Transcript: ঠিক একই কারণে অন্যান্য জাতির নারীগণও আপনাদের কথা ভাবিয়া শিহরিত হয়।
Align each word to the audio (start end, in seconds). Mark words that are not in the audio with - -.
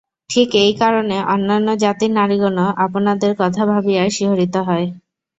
ঠিক 0.29 0.49
একই 0.57 0.73
কারণে 0.81 1.17
অন্যান্য 1.33 1.67
জাতির 1.83 2.11
নারীগণও 2.13 2.67
আপনাদের 2.85 3.31
কথা 3.41 3.63
ভাবিয়া 3.71 4.03
শিহরিত 4.09 4.55
হয়। 4.67 4.85